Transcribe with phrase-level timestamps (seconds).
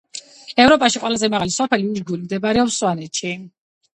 [0.63, 3.37] ევროპაში ყველაზე მაღალი სოფელი უშგული მდებარეობს სვანეთში